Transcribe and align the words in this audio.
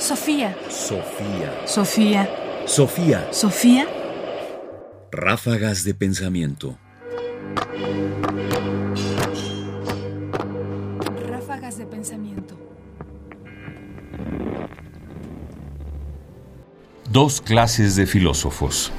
Sofía. 0.00 0.56
Sofía. 0.70 1.52
Sofía. 1.66 2.30
Sofía. 2.64 3.28
Sofía. 3.32 3.86
Ráfagas 5.12 5.84
de 5.84 5.92
pensamiento. 5.92 6.78
Ráfagas 11.28 11.76
de 11.76 11.84
pensamiento. 11.84 12.56
Dos 17.10 17.42
clases 17.42 17.94
de 17.94 18.06
filósofos. 18.06 18.90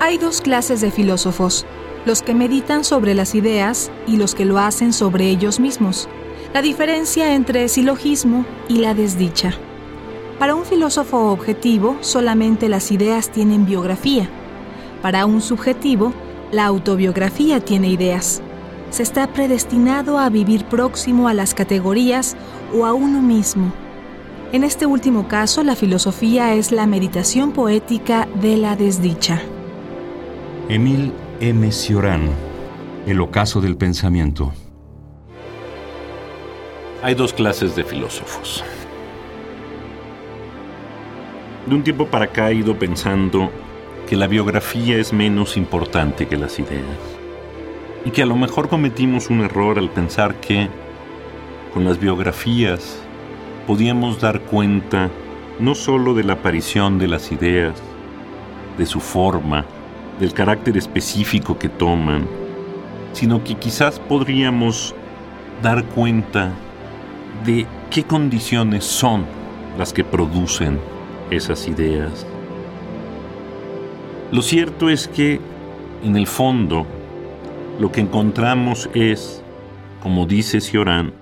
Hay 0.00 0.18
dos 0.18 0.42
clases 0.42 0.82
de 0.82 0.90
filósofos, 0.90 1.64
los 2.04 2.22
que 2.22 2.34
meditan 2.34 2.84
sobre 2.84 3.14
las 3.14 3.34
ideas 3.34 3.90
y 4.06 4.18
los 4.18 4.34
que 4.34 4.44
lo 4.44 4.58
hacen 4.58 4.92
sobre 4.92 5.30
ellos 5.30 5.58
mismos. 5.58 6.10
La 6.56 6.62
diferencia 6.62 7.34
entre 7.34 7.68
silogismo 7.68 8.46
y 8.66 8.78
la 8.78 8.94
desdicha. 8.94 9.52
Para 10.38 10.54
un 10.54 10.64
filósofo 10.64 11.30
objetivo, 11.30 11.98
solamente 12.00 12.70
las 12.70 12.90
ideas 12.90 13.30
tienen 13.30 13.66
biografía. 13.66 14.26
Para 15.02 15.26
un 15.26 15.42
subjetivo, 15.42 16.14
la 16.52 16.64
autobiografía 16.64 17.60
tiene 17.60 17.88
ideas. 17.88 18.40
Se 18.88 19.02
está 19.02 19.26
predestinado 19.34 20.18
a 20.18 20.30
vivir 20.30 20.64
próximo 20.64 21.28
a 21.28 21.34
las 21.34 21.52
categorías 21.52 22.38
o 22.74 22.86
a 22.86 22.94
uno 22.94 23.20
mismo. 23.20 23.74
En 24.52 24.64
este 24.64 24.86
último 24.86 25.28
caso, 25.28 25.62
la 25.62 25.76
filosofía 25.76 26.54
es 26.54 26.72
la 26.72 26.86
meditación 26.86 27.52
poética 27.52 28.26
de 28.40 28.56
la 28.56 28.76
desdicha. 28.76 29.42
Emil 30.70 31.12
M. 31.38 31.70
Cioran, 31.70 32.30
El 33.06 33.20
ocaso 33.20 33.60
del 33.60 33.76
pensamiento. 33.76 34.54
Hay 37.02 37.14
dos 37.14 37.34
clases 37.34 37.76
de 37.76 37.84
filósofos. 37.84 38.64
De 41.66 41.74
un 41.74 41.82
tiempo 41.82 42.06
para 42.06 42.24
acá 42.24 42.50
he 42.50 42.54
ido 42.54 42.78
pensando 42.78 43.50
que 44.08 44.16
la 44.16 44.26
biografía 44.26 44.96
es 44.96 45.12
menos 45.12 45.58
importante 45.58 46.26
que 46.26 46.38
las 46.38 46.58
ideas. 46.58 46.96
Y 48.06 48.10
que 48.10 48.22
a 48.22 48.26
lo 48.26 48.34
mejor 48.34 48.70
cometimos 48.70 49.28
un 49.28 49.42
error 49.42 49.78
al 49.78 49.90
pensar 49.90 50.36
que 50.36 50.68
con 51.74 51.84
las 51.84 52.00
biografías 52.00 52.98
podíamos 53.66 54.18
dar 54.20 54.40
cuenta 54.40 55.10
no 55.60 55.74
sólo 55.74 56.14
de 56.14 56.24
la 56.24 56.34
aparición 56.34 56.98
de 56.98 57.08
las 57.08 57.30
ideas, 57.30 57.74
de 58.78 58.86
su 58.86 59.00
forma, 59.00 59.66
del 60.18 60.32
carácter 60.32 60.78
específico 60.78 61.58
que 61.58 61.68
toman, 61.68 62.26
sino 63.12 63.44
que 63.44 63.54
quizás 63.54 63.98
podríamos 64.00 64.94
dar 65.62 65.84
cuenta 65.84 66.52
de 67.44 67.66
qué 67.90 68.04
condiciones 68.04 68.84
son 68.84 69.24
las 69.78 69.92
que 69.92 70.04
producen 70.04 70.78
esas 71.30 71.68
ideas. 71.68 72.26
Lo 74.32 74.42
cierto 74.42 74.88
es 74.88 75.08
que, 75.08 75.40
en 76.02 76.16
el 76.16 76.26
fondo, 76.26 76.86
lo 77.78 77.92
que 77.92 78.00
encontramos 78.00 78.88
es, 78.94 79.42
como 80.02 80.26
dice 80.26 80.60
Cioran, 80.60 81.12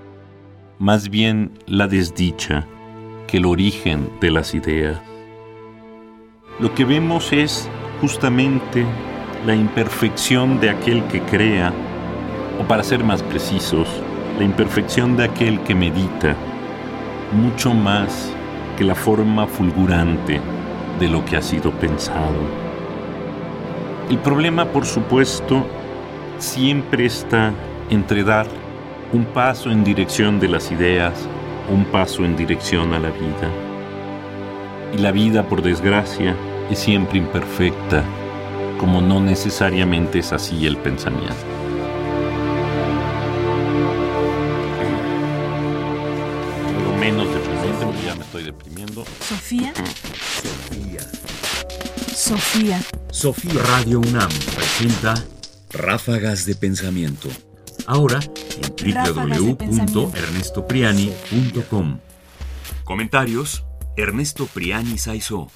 más 0.79 1.09
bien 1.09 1.53
la 1.67 1.87
desdicha 1.87 2.67
que 3.27 3.39
el 3.39 3.47
origen 3.47 4.09
de 4.21 4.31
las 4.31 4.55
ideas. 4.55 5.01
Lo 6.61 6.75
que 6.75 6.85
vemos 6.85 7.33
es 7.33 7.69
justamente 8.01 8.85
la 9.47 9.55
imperfección 9.55 10.61
de 10.61 10.71
aquel 10.71 11.03
que 11.05 11.21
crea, 11.21 11.73
o 12.61 12.65
para 12.65 12.83
ser 12.83 13.03
más 13.03 13.23
precisos, 13.23 13.89
la 14.39 14.45
imperfección 14.45 15.17
de 15.17 15.25
aquel 15.25 15.61
que 15.61 15.75
medita, 15.75 16.35
mucho 17.33 17.73
más 17.73 18.33
que 18.77 18.85
la 18.85 18.95
forma 18.95 19.47
fulgurante 19.47 20.41
de 20.99 21.09
lo 21.09 21.25
que 21.25 21.37
ha 21.37 21.43
sido 21.43 21.71
pensado. 21.73 22.65
El 24.11 24.19
problema, 24.19 24.67
por 24.67 24.85
supuesto, 24.87 25.65
siempre 26.39 27.07
está 27.07 27.53
entre 27.91 28.25
dar 28.25 28.47
un 29.13 29.25
paso 29.25 29.71
en 29.71 29.85
dirección 29.85 30.41
de 30.41 30.49
las 30.49 30.73
ideas, 30.73 31.29
un 31.73 31.85
paso 31.85 32.25
en 32.25 32.37
dirección 32.37 32.93
a 32.93 32.99
la 32.99 33.11
vida. 33.11 33.51
Y 34.93 34.99
la 34.99 35.13
vida, 35.13 35.45
por 35.45 35.63
desgracia, 35.63 36.35
es 36.71 36.79
siempre 36.79 37.19
imperfecta, 37.19 38.03
como 38.79 39.01
no 39.01 39.21
necesariamente 39.21 40.19
es 40.19 40.33
así 40.33 40.67
el 40.67 40.77
pensamiento. 40.77 41.64
Sofía. 49.21 49.73
Sofía. 50.43 51.01
Sofía. 52.15 52.83
Sofía. 53.11 53.63
Radio 53.63 54.01
UNAM 54.01 54.31
presenta 54.55 55.15
Ráfagas 55.71 56.45
de 56.47 56.55
pensamiento. 56.55 57.29
ahora 57.87 58.21
en 58.21 58.75
www.ernestopriani.com. 59.05 61.99
Comentarios: 62.85 63.65
Ernesto 63.97 64.47
Priani 64.47 64.99
Saizó. 64.99 65.51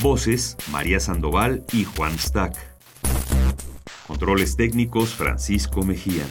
Voces: 0.00 0.56
María 0.70 1.00
Sandoval 1.00 1.64
y 1.72 1.82
Juan 1.84 2.16
Stack. 2.18 2.56
Controles 4.06 4.56
técnicos: 4.56 5.14
Francisco 5.14 5.82
Mejía. 5.82 6.24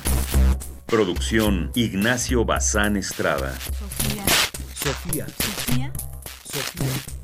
Producción: 0.86 1.72
Ignacio 1.76 2.46
Bazán 2.46 2.96
Estrada. 2.98 3.58
Sofía. 4.84 5.28
Sofía. 5.28 5.92
Sofía. 6.44 7.21